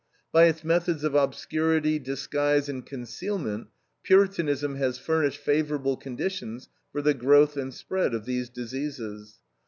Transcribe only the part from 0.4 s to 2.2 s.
its methods of obscurity,